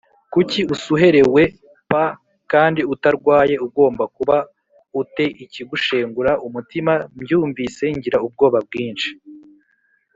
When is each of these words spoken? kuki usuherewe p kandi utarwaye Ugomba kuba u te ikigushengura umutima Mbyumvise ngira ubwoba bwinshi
kuki 0.33 0.59
usuherewe 0.73 1.41
p 1.89 1.91
kandi 2.51 2.81
utarwaye 2.93 3.55
Ugomba 3.65 4.03
kuba 4.15 4.37
u 5.01 5.03
te 5.15 5.25
ikigushengura 5.43 6.31
umutima 6.47 6.93
Mbyumvise 7.15 7.83
ngira 7.97 8.17
ubwoba 8.27 8.59
bwinshi 8.69 9.11